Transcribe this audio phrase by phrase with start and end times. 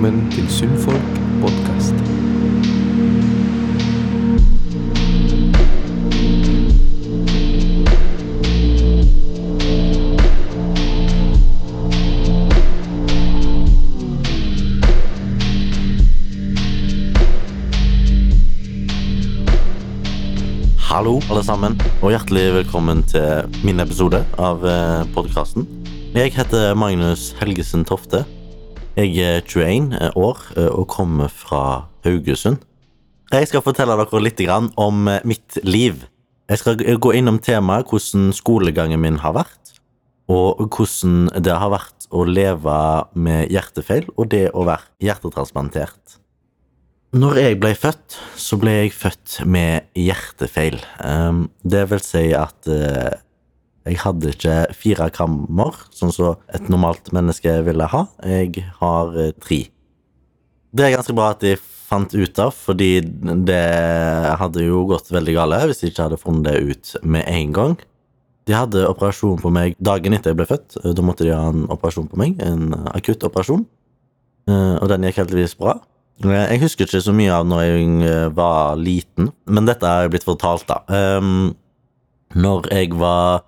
[0.00, 1.94] velkommen til Sunnfolk podkast.
[20.78, 24.64] Hallo, alle sammen, og hjertelig velkommen til min episode av
[25.12, 25.68] podkasten.
[26.16, 28.24] Jeg heter Magnus Helgesen Tofte.
[29.00, 32.60] Jeg er 21 år eh, og kommer fra Haugesund.
[33.32, 34.42] Jeg skal fortelle dere litt
[34.76, 36.04] om eh, mitt liv.
[36.50, 39.78] Jeg skal gå innom temaet hvordan skolegangen min har vært,
[40.28, 42.76] og hvordan det har vært å leve
[43.14, 46.18] med hjertefeil og det å være hjertetransplantert.
[47.16, 50.76] Når jeg ble født, så ble jeg født med hjertefeil.
[51.06, 53.16] Ehm, det vil si at eh,
[53.88, 58.04] jeg hadde ikke fire kammer, sånn som et normalt menneske ville ha.
[58.26, 59.62] Jeg har eh, tre.
[60.70, 61.56] Det er ganske bra at de
[61.90, 63.00] fant ut av, fordi
[63.48, 63.62] det
[64.38, 67.78] hadde jo gått veldig galt hvis de ikke hadde funnet det ut med en gang.
[68.46, 70.78] De hadde operasjon på meg dagen etter jeg ble født.
[70.84, 73.64] Da måtte de ha en operasjon på meg, en akutt operasjon,
[74.50, 75.80] eh, og den gikk heldigvis bra.
[76.20, 80.26] Jeg husker ikke så mye av når jeg eh, var liten, men dette er blitt
[80.28, 80.82] fortalt, da.
[81.16, 81.54] Um,
[82.36, 83.46] når jeg var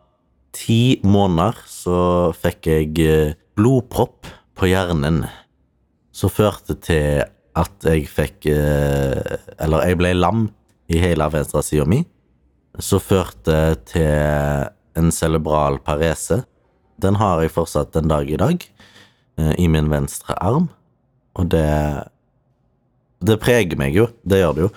[0.57, 1.97] ti måneder, så
[2.37, 5.25] fikk jeg eh, blodpropp på hjernen.
[6.13, 7.23] Som førte til
[7.57, 10.47] at jeg fikk eh, Eller jeg ble lam
[10.93, 12.03] i hele venstresida mi.
[12.79, 16.43] Så førte til en cerebral parese.
[17.01, 18.65] Den har jeg fortsatt den dag i dag,
[19.59, 20.69] i min venstre arm.
[21.41, 21.65] Og det
[23.23, 24.73] det preger meg jo, det gjør det jo.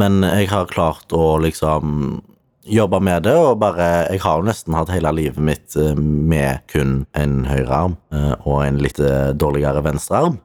[0.00, 2.20] Men jeg har klart å liksom
[2.66, 6.60] jobbe med det, og bare Jeg har jo nesten hatt hele livet mitt eh, med
[6.70, 10.38] kun en høyre arm eh, og en litt eh, dårligere venstre arm.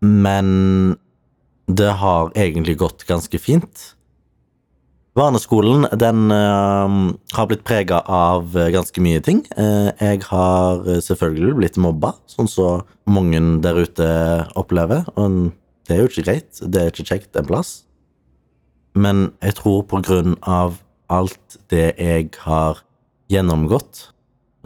[0.00, 0.96] Men
[1.70, 3.94] det har egentlig gått ganske fint.
[5.14, 9.42] Barneskolen den uh, har blitt prega av ganske mye ting.
[9.58, 14.08] Uh, jeg har selvfølgelig blitt mobba, sånn som så mange der ute
[14.58, 15.04] opplever.
[15.20, 15.50] Og
[15.86, 17.74] det er jo ikke greit, det er ikke kjekt en plass.
[18.96, 20.78] Men jeg tror på grunn av
[21.10, 22.80] alt det jeg har
[23.30, 24.10] gjennomgått,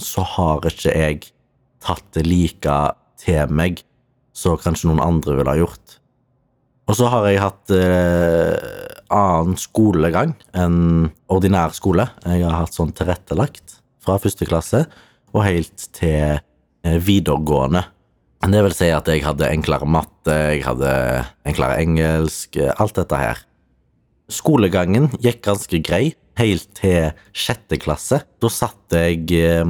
[0.01, 1.21] så har ikke jeg
[1.85, 2.79] tatt det like
[3.21, 3.83] til meg
[4.35, 5.99] som kanskje noen andre ville ha gjort.
[6.85, 8.57] Og så har jeg hatt eh,
[9.15, 12.11] annen skolegang enn ordinær skole.
[12.27, 14.85] Jeg har hatt sånn tilrettelagt fra første klasse
[15.33, 17.87] og helt til eh, videregående.
[18.45, 20.91] Det vil si at jeg hadde enklere matte, jeg hadde
[21.49, 23.41] enklere engelsk, alt dette her.
[24.29, 28.21] Skolegangen gikk ganske grei, helt til sjette klasse.
[28.43, 29.65] Da satt jeg eh,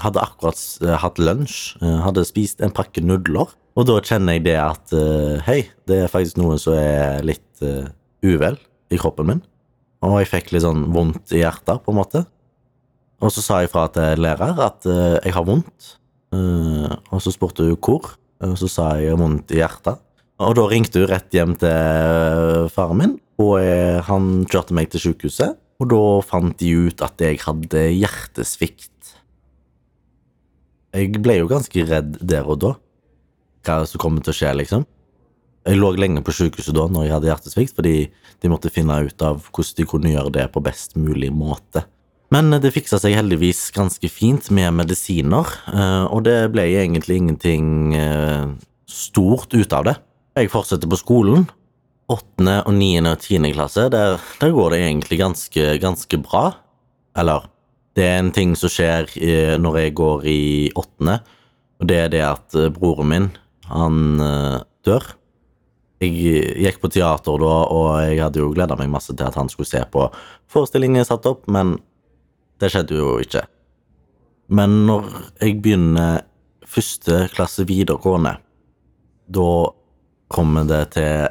[0.00, 3.52] Hadde akkurat eh, hatt lunsj, eh, hadde spist en pakke nudler.
[3.78, 4.92] Og da kjenner jeg det at
[5.46, 7.62] hei, det er faktisk noe som er litt
[8.26, 8.58] uvel
[8.90, 9.42] i kroppen min.
[10.04, 12.24] Og jeg fikk litt sånn vondt i hjertet, på en måte.
[13.22, 15.92] Og så sa jeg fra til lærer at jeg har vondt.
[16.34, 18.10] Og så spurte hun hvor,
[18.42, 20.02] og så sa jeg vondt i hjertet.
[20.42, 23.54] Og da ringte hun rett hjem til faren min, og
[24.10, 25.56] han kjørte meg til sykehuset.
[25.80, 29.14] Og da fant de ut at jeg hadde hjertesvikt.
[30.92, 32.74] Jeg ble jo ganske redd der og da.
[33.64, 34.84] Hva som kommer til å skje, liksom.
[35.68, 37.94] Jeg lå lenge på sykehuset da når jeg hadde hjertesvikt, fordi
[38.40, 41.84] de måtte finne ut av hvordan de kunne gjøre det på best mulig måte.
[42.30, 47.96] Men det fiksa seg heldigvis ganske fint med medisiner, eh, og det ble egentlig ingenting
[47.98, 48.52] eh,
[48.88, 49.96] stort ut av det.
[50.38, 51.48] Jeg fortsetter på skolen.
[52.10, 56.48] Åttende og niende og tiende klasse, der, der, går det egentlig ganske, ganske bra.
[57.18, 57.46] Eller,
[57.94, 60.42] det er en ting som skjer eh, når jeg går i
[60.78, 61.20] åttende,
[61.80, 63.30] og det er det at broren min,
[63.70, 64.18] han
[64.84, 65.06] dør.
[66.00, 66.16] Jeg
[66.64, 69.68] gikk på teater da, og jeg hadde jo gleda meg masse til at han skulle
[69.68, 70.06] se på
[70.50, 71.76] forestillingen jeg satte opp, men
[72.60, 73.44] det skjedde jo ikke.
[74.50, 76.22] Men når jeg begynner
[76.66, 78.34] første klasse videregående,
[79.30, 79.50] da
[80.30, 81.28] kommer det til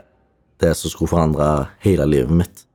[0.63, 2.65] det som skulle forandre hele livet mitt.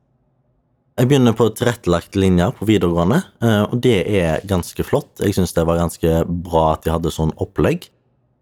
[0.95, 5.19] Jeg begynner på tilrettelagt linje på videregående, eh, og det er ganske flott.
[5.19, 7.89] Jeg syns det var ganske bra at de hadde sånn opplegg.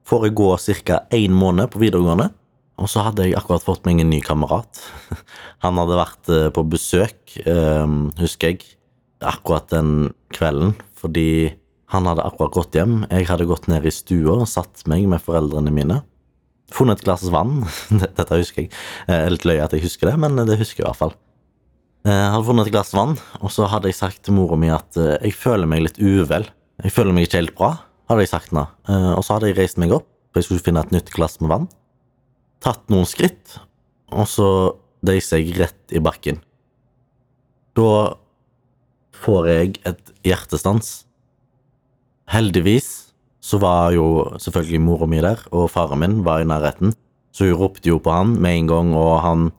[0.05, 0.51] Får jeg gå
[0.85, 0.99] ca.
[1.09, 2.29] én måned på videregående,
[2.77, 4.83] og så hadde jeg akkurat fått meg en ny kamerat.
[5.65, 8.61] Han hadde vært eh, på besøk, eh, husker jeg,
[9.23, 11.55] akkurat den kvelden, fordi
[11.93, 13.03] han hadde akkurat gått hjem.
[13.11, 15.99] Jeg hadde gått ned i stua og satt meg med foreldrene mine.
[16.73, 17.61] Funnet et glass vann.
[18.17, 18.71] Dette husker jeg.
[19.11, 21.15] Er litt løye at jeg husker det, men det husker jeg i hvert fall.
[22.03, 24.97] Jeg hadde funnet et glass vann, og så hadde jeg sagt til mora mi at
[24.99, 26.49] eh, jeg føler meg litt uvel.
[26.83, 27.69] Jeg føler meg ikke helt bra,
[28.11, 28.65] hadde jeg sagt nå.
[28.91, 31.39] Eh, og så hadde jeg reist meg opp, for jeg skulle finne et nytt glass
[31.39, 31.69] med vann.
[32.63, 33.57] tatt noen skritt,
[34.11, 34.49] og så
[35.03, 36.41] deiser jeg rett i bakken.
[37.75, 38.15] Da
[39.23, 40.91] får jeg et hjertestans.
[42.31, 43.02] Heldigvis
[43.43, 44.05] så var jo
[44.39, 46.93] selvfølgelig mora mi der, og faren min var i nærheten,
[47.33, 49.49] så hun ropte jo på han med en gang, og han,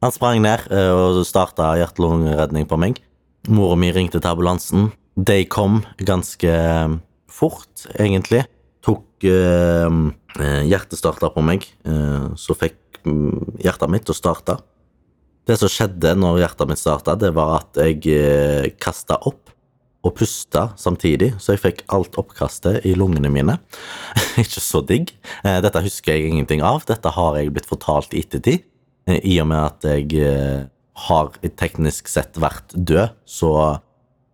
[0.00, 3.02] han sprang ned eh, og starta hjerte-lungeredning på meg.
[3.50, 4.88] Mora mi ringte til ambulansen.
[5.18, 6.54] De kom ganske
[7.30, 8.46] fort, egentlig.
[8.86, 10.00] Tok eh,
[10.40, 14.56] eh hjertestarter på meg, eh, så fikk mm, hjertet mitt å starte.
[15.44, 19.49] Det som skjedde når hjertet mitt starta, det var at jeg eh, kasta opp
[20.00, 23.58] og puste samtidig, så jeg fikk alt oppkastet i lungene mine.
[24.42, 25.12] Ikke så digg.
[25.44, 26.86] Eh, dette husker jeg ingenting av.
[26.88, 28.64] Dette har jeg blitt fortalt i ettertid.
[29.08, 30.64] Eh, I og med at jeg eh,
[31.06, 33.52] har teknisk sett vært død, så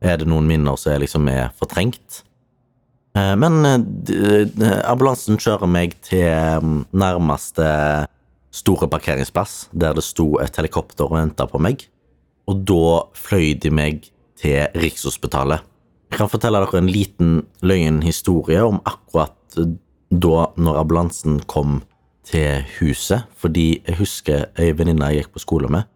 [0.04, 2.22] er det noen minner som liksom er fortrengt.
[3.16, 6.26] Men ambulansen kjører meg til
[6.60, 7.64] mm, nærmeste
[8.52, 11.86] store parkeringsplass, der det sto et helikopter og venta på meg.
[12.44, 15.64] Og da fløy de meg til Rikshospitalet.
[16.10, 21.80] Jeg kan fortelle dere en liten løgn historie om akkurat da når ambulansen kom
[22.26, 25.86] til huset, fordi jeg husker ei venninne jeg gikk på skole med.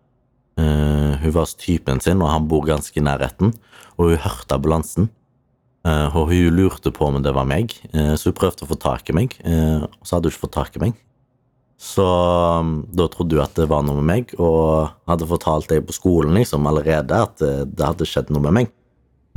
[0.60, 3.54] Uh, hun var hos typen sin, og han bor ganske i nærheten,
[3.96, 5.10] og hun hørte ambulansen.
[5.86, 8.78] Uh, og hun lurte på om det var meg, uh, så hun prøvde å få
[8.80, 10.98] tak i meg, og så hadde hun ikke fått tak i meg.
[11.80, 12.04] Så
[12.60, 15.96] um, da trodde hun at det var noe med meg, og hadde fortalt deg på
[15.96, 18.68] skolen liksom allerede at det, det hadde skjedd noe med meg.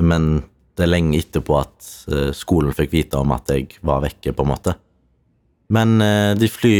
[0.03, 0.41] Men
[0.75, 4.43] det er lenge etterpå at uh, skolen fikk vite om at jeg var vekke, på
[4.43, 4.75] en måte.
[5.71, 6.75] Men uh, de, fly,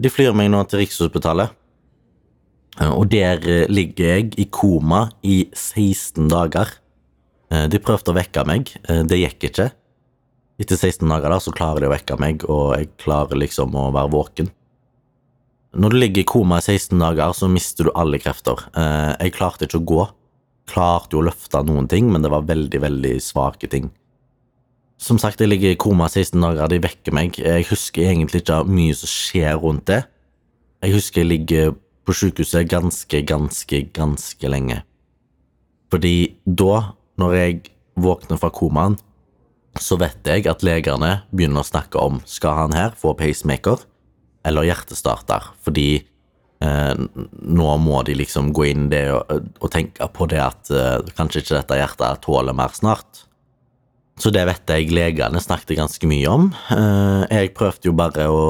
[0.00, 1.52] de flyr meg nå til Rikshospitalet,
[2.76, 3.40] og der
[3.72, 6.68] ligger jeg i koma i 16 dager.
[7.72, 8.68] De prøvde å vekke meg,
[9.08, 9.70] det gikk ikke.
[10.60, 13.86] Etter 16 dager da, så klarer de å vekke meg, og jeg klarer liksom å
[13.96, 14.50] være våken.
[15.76, 18.62] Når du ligger i koma i 16 dager, så mister du alle krefter.
[18.72, 20.04] Eh, jeg klarte ikke å gå.
[20.72, 23.90] Klarte jo å løfte noen ting, men det var veldig, veldig svake ting.
[24.96, 27.36] Som sagt, jeg ligger i koma i 16 dager, de vekker meg.
[27.36, 30.06] Jeg husker egentlig ikke mye som skjer rundt det.
[30.86, 31.74] Jeg husker jeg ligger
[32.08, 34.80] på sykehuset ganske, ganske, ganske lenge.
[35.92, 36.14] Fordi
[36.46, 37.58] da, når jeg
[38.00, 38.96] våkner fra komaen,
[39.76, 43.84] så vet jeg at legene begynner å snakke om skal han her få pacemaker
[44.46, 50.28] eller hjertestarter, fordi eh, nå må de liksom gå inn det og, og tenke på
[50.30, 53.26] det at eh, kanskje ikke dette hjertet tåler mer snart.
[54.16, 56.46] Så det vet jeg legene snakket ganske mye om.
[56.72, 58.44] Eh, jeg prøvde jo bare å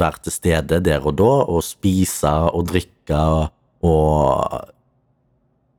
[0.00, 3.20] være til stede der og da, og spise og drikke
[3.84, 4.60] og,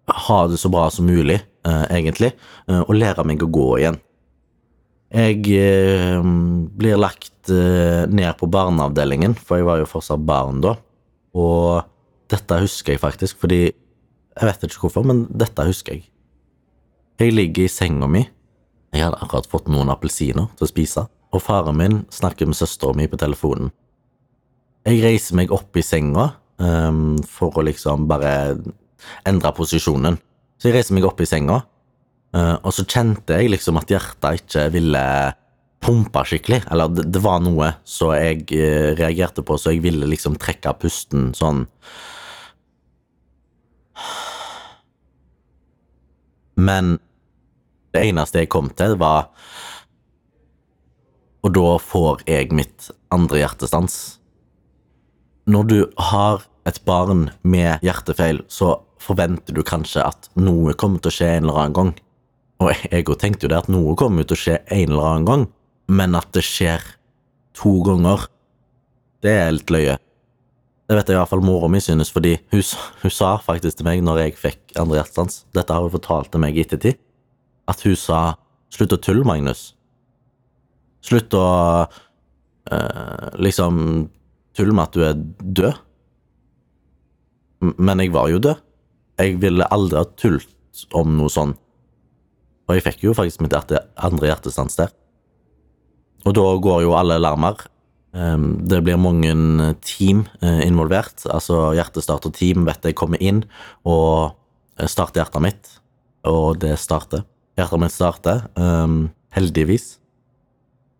[0.06, 2.36] ha det så bra som mulig, eh, egentlig,
[2.70, 3.98] eh, og lære meg å gå igjen.
[5.16, 6.20] Jeg eh,
[6.76, 10.74] blir lagt eh, ned på barneavdelingen, for jeg var jo fortsatt barn da.
[11.36, 11.86] Og
[12.32, 13.72] dette husker jeg faktisk, fordi
[14.36, 16.10] Jeg vet ikke hvorfor, men dette husker jeg.
[17.24, 18.26] Jeg ligger i senga mi.
[18.92, 22.92] Jeg hadde akkurat fått noen appelsiner til å spise, og faren min snakker med søstera
[23.00, 23.72] mi på telefonen.
[24.84, 28.34] Jeg reiser meg opp i senga um, for å liksom bare
[29.24, 30.20] endre posisjonen.
[30.60, 31.62] Så jeg reiser meg opp i senga,
[32.36, 35.04] og så kjente jeg liksom at hjertet ikke ville
[35.86, 36.64] pumpe skikkelig.
[36.72, 40.76] Eller det, det var noe som jeg uh, reagerte på, så jeg ville liksom trekke
[40.82, 41.66] pusten sånn
[46.56, 46.98] Men
[47.96, 49.30] det eneste jeg kom til, var
[51.44, 54.18] Og da får jeg mitt andre hjertestans.
[55.46, 61.12] Når du har et barn med hjertefeil, så forventer du kanskje at noe kommer til
[61.12, 61.92] å skje en eller annen gang.
[62.64, 65.46] Og jeg tenkte jo det at noe kommer til å skje en eller annen gang,
[65.92, 66.84] men at det skjer
[67.56, 68.28] to ganger,
[69.26, 69.98] det er litt løye.
[70.86, 72.62] Det vet jeg i hvert fall mora mi synes, fordi hun,
[73.02, 76.44] hun, sa faktisk til meg når jeg fikk andre hjertestans, dette har hun fortalt til
[76.44, 77.00] meg i ettertid,
[77.66, 78.20] at hun sa
[78.74, 79.72] slutt å tulle, Magnus.
[81.06, 81.48] Slutt å
[81.86, 83.82] øh, liksom
[84.58, 85.18] tulle med at du er
[85.60, 85.82] død.
[87.82, 88.62] Men jeg var jo død.
[89.22, 91.58] Jeg ville aldri ha tullet om noe sånt
[92.66, 94.94] og jeg fikk jo faktisk mitt andre hjertestans der.
[96.26, 97.60] Og da går jo alle alarmer.
[98.16, 99.34] Ehm, det blir mange
[99.86, 101.28] team eh, involvert.
[101.30, 103.44] Altså hjertestarter-team vet jeg kommer inn
[103.84, 104.34] og
[104.80, 105.76] eh, starter hjertet mitt,
[106.26, 107.26] og det starter.
[107.60, 109.06] Hjertet mitt starter, ehm,
[109.36, 110.00] heldigvis.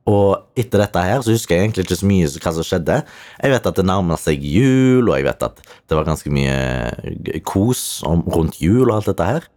[0.06, 3.00] Og etter dette her så husker jeg egentlig ikke så mye hva som skjedde.
[3.42, 7.40] Jeg vet at det nærmer seg jul, og jeg vet at det var ganske mye
[7.48, 9.48] kos rundt jul og alt dette her.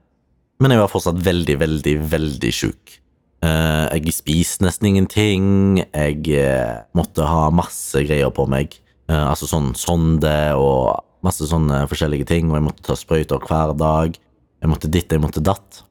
[0.59, 2.99] Men jeg var fortsatt veldig, veldig, veldig sjuk.
[3.45, 5.83] Uh, jeg spiste nesten ingenting.
[5.87, 8.75] Jeg uh, måtte ha masse greier på meg.
[9.09, 13.73] Eh, altså sånn sonde og masse sånne forskjellige ting, og jeg måtte ta sprøyter hver
[13.79, 14.19] dag.
[14.61, 15.83] Jeg måtte ditt, jeg måtte datt.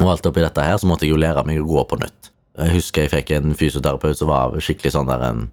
[0.00, 2.32] Og alt oppi dette her, så måtte jeg jo lære meg å gå på nytt.
[2.56, 5.46] Jeg husker jeg fikk en fysioterapeut som var skikkelig sånn der en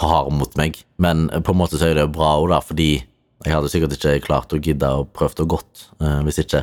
[0.00, 2.90] hard mot meg, men på en måte så er det bra òg, da, fordi
[3.42, 6.62] jeg hadde sikkert ikke klart å gidde og prøvd å gått eh, hvis ikke.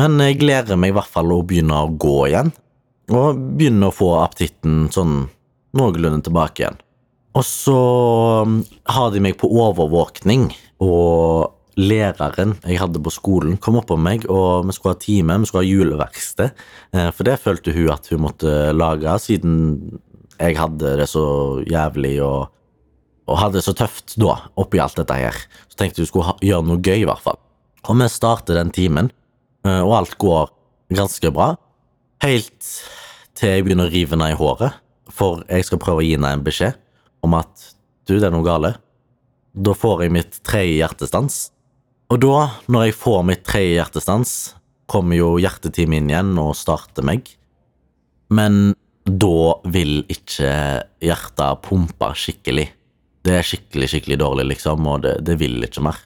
[0.00, 2.52] Men jeg gleder meg i hvert fall å begynne å gå igjen,
[3.12, 5.26] og begynne å få appetitten sånn
[5.76, 6.78] noenlunde tilbake igjen.
[7.36, 7.80] Og så
[8.46, 8.60] mm,
[8.92, 10.50] har de meg på overvåkning,
[10.84, 15.38] og læreren jeg hadde på skolen, kom opp på meg, og vi skulle ha time,
[15.40, 16.64] vi skulle ha juleverksted.
[16.92, 19.54] Eh, for det følte hun at hun måtte lage, siden
[20.36, 21.24] jeg hadde det så
[21.68, 22.50] jævlig og,
[23.30, 25.40] og hadde det så tøft da, oppi alt dette her.
[25.70, 27.40] Så tenkte hun skulle ha, gjøre noe gøy, i hvert fall.
[27.88, 29.08] Og vi starter den timen,
[29.68, 30.50] og alt går
[30.96, 31.52] ganske bra.
[32.24, 32.70] Helt
[33.38, 34.78] til jeg begynner å rive henne i håret,
[35.12, 36.78] for jeg skal prøve å gi henne en beskjed
[37.22, 37.68] om at
[38.08, 38.74] du, det er noe gale.
[39.52, 41.42] Da får jeg mitt tredje hjertestans,
[42.12, 42.38] og da,
[42.68, 44.32] når jeg får mitt tredje hjertestans,
[44.90, 47.30] kommer jo hjertetimen inn igjen og starter meg.
[48.32, 48.74] Men
[49.08, 50.50] da vil ikke
[51.02, 52.66] hjertet pumpe skikkelig.
[53.24, 56.02] Det er skikkelig, skikkelig dårlig, liksom, og det, det vil ikke mer.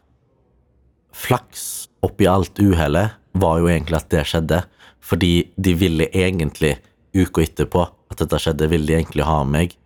[1.16, 4.62] Flaks oppi alt uhellet var jo egentlig at det skjedde,
[5.05, 6.76] fordi de ville egentlig,
[7.16, 9.76] uka etterpå at dette skjedde, ville de egentlig ha meg,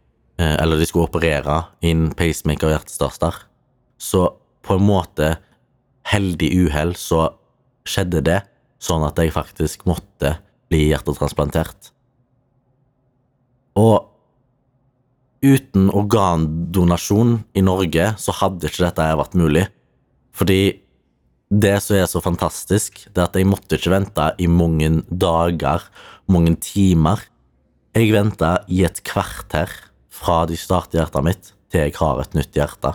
[0.40, 3.42] eh, eller de skulle operere inn pacemaker og hjertestarter.
[4.00, 4.26] Så
[4.66, 5.34] på en måte
[6.10, 7.28] heldig uhell så
[7.88, 8.40] skjedde det,
[8.80, 10.38] sånn at jeg faktisk måtte
[10.70, 11.90] bli hjertetransplantert.
[13.80, 14.06] Og
[15.44, 19.66] uten organdonasjon i Norge så hadde ikke dette vært mulig.
[20.36, 20.80] Fordi
[21.50, 25.82] det som er så fantastisk, det er at jeg måtte ikke vente i mange dager,
[26.30, 27.24] mange timer.
[27.96, 29.72] Jeg venta i et kvarter
[30.14, 32.94] fra de starter hjertet mitt, til jeg har et nytt hjerte.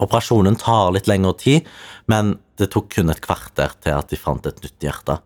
[0.00, 1.68] Operasjonen tar litt lengre tid,
[2.08, 5.18] men det tok kun et kvarter til at de fant et nytt hjerte.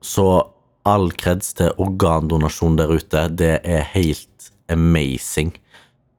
[0.00, 0.26] Så
[0.88, 5.52] all kreds til organdonasjon der ute, det er helt amazing.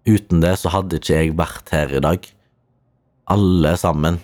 [0.05, 2.27] Uten det så hadde ikke jeg vært her i dag.
[3.31, 4.19] Alle sammen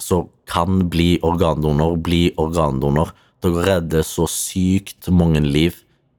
[0.00, 3.12] som kan bli organdonor, bli organdonor.
[3.44, 5.76] Dere redder så sykt mange liv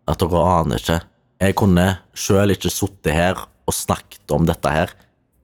[0.09, 0.99] at dere aner ikke.
[1.41, 4.93] Jeg kunne sjøl ikke sittet her og snakket om dette her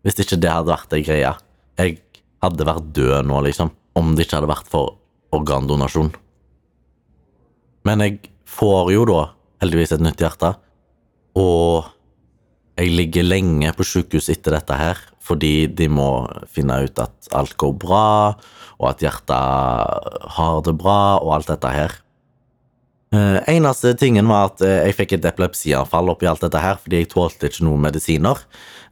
[0.02, 1.32] hvis ikke det hadde vært ei greie.
[1.78, 2.00] Jeg
[2.42, 4.96] hadde vært død nå, liksom, om det ikke hadde vært for
[5.36, 6.10] organdonasjon.
[7.86, 9.22] Men jeg får jo da
[9.62, 10.56] heldigvis et nytt hjerte,
[11.38, 11.92] og
[12.80, 17.58] jeg ligger lenge på sykehus etter dette her, fordi de må finne ut at alt
[17.62, 18.06] går bra,
[18.82, 22.00] og at hjertet har det bra, og alt dette her.
[23.12, 27.02] Uh, eneste tingen var at uh, jeg fikk et epilepsianfall oppi alt dette her, fordi
[27.02, 28.40] jeg tålte ikke noen medisiner.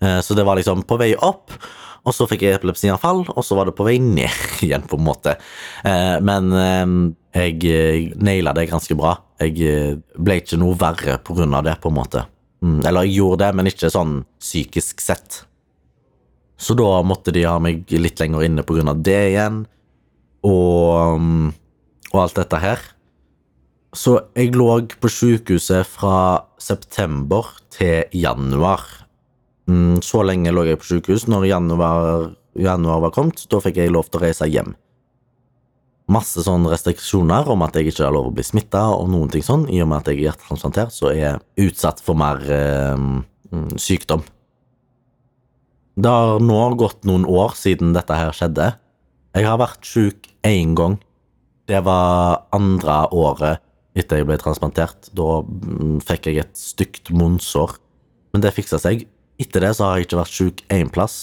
[0.03, 1.55] Uh, så det var liksom på vei opp,
[2.03, 5.07] og så fikk jeg epilepsianfall, og så var det på vei ned igjen, på en
[5.07, 5.35] måte.
[6.23, 6.47] men
[7.35, 9.17] jeg naila det ganske bra.
[9.43, 12.23] Jeg ble ikke noe verre på grunn av det, på en måte.
[12.63, 15.43] Mm, eller jeg gjorde det, men ikke sånn psykisk sett.
[16.59, 19.61] Så da måtte de ha meg litt lenger inne av det igjen,
[20.43, 21.53] og, um,
[22.11, 22.83] og alt dette her.
[23.95, 24.67] Så jeg lå
[25.01, 28.83] på sykehuset fra september til januar.
[29.69, 31.25] Mm, så lenge lå jeg på sykehus.
[31.31, 34.75] Når januar, januar var kommet, da fikk jeg lov til å reise hjem.
[36.09, 39.45] Masse sånne restriksjoner om at jeg ikke har lov å bli smitta og noen ting
[39.45, 39.67] sånn.
[39.69, 42.41] I og med at jeg er hjertetransplantert, så er jeg utsatt for mer
[42.97, 44.25] mm, sykdom.
[45.95, 48.73] Det har nå gått noen år siden dette her skjedde.
[49.35, 50.97] Jeg har vært sjuk én gang.
[51.69, 53.65] Det var andre året
[53.97, 55.09] etter jeg ble transplantert.
[55.15, 57.75] Da mm, fikk jeg et stygt munnsår,
[58.33, 59.05] men det fiksa seg.
[59.39, 61.19] Etter det så har jeg ikke vært sjuk én plass,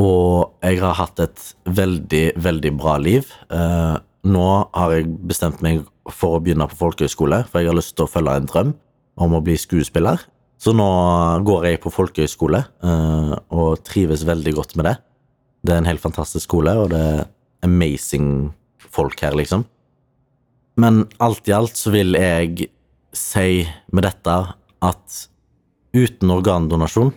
[0.00, 3.28] og jeg har hatt et veldig, veldig bra liv.
[3.52, 3.96] Eh,
[4.30, 8.06] nå har jeg bestemt meg for å begynne på folkehøyskole, for jeg har lyst til
[8.06, 8.72] å følge en drøm
[9.20, 10.22] om å bli skuespiller.
[10.60, 10.88] Så nå
[11.46, 14.96] går jeg på folkehøyskole eh, og trives veldig godt med det.
[15.64, 17.28] Det er en helt fantastisk skole, og det er
[17.64, 18.50] amazing
[18.90, 19.64] folk her, liksom.
[20.80, 22.68] Men alt i alt så vil jeg
[23.16, 24.36] si med dette
[24.84, 25.20] at
[25.96, 27.10] uten organdonasjon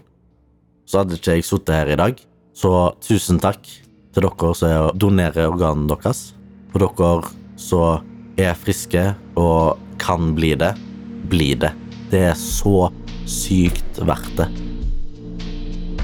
[0.89, 2.17] så hadde ikke jeg sittet her i dag.
[2.53, 2.71] Så
[3.03, 6.31] tusen takk til dere som donerer organene deres.
[6.73, 8.03] Og dere som
[8.39, 9.05] er friske
[9.39, 10.73] og kan bli det,
[11.29, 11.71] bli det.
[12.12, 12.89] Det er så
[13.33, 14.49] sykt verdt det.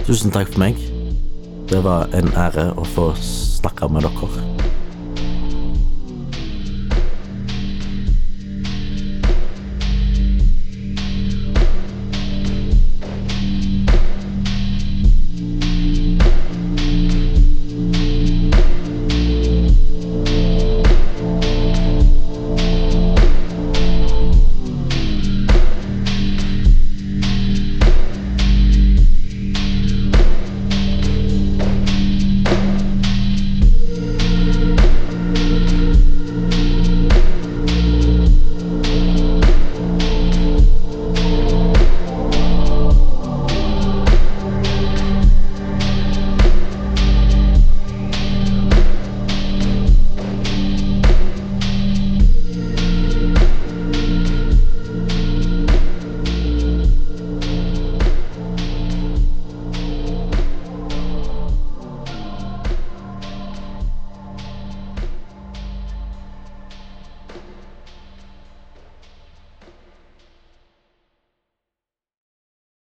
[0.07, 0.79] Tusen takk for meg.
[1.69, 4.48] Det var en ære å få snakke med dere.